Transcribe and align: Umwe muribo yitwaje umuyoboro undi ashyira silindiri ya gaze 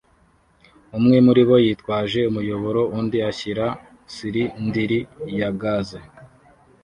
Umwe 0.97 1.17
muribo 1.25 1.55
yitwaje 1.65 2.19
umuyoboro 2.31 2.81
undi 2.97 3.17
ashyira 3.31 3.65
silindiri 4.13 4.99
ya 5.39 5.49
gaze 5.61 5.99